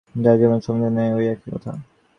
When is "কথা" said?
1.53-1.71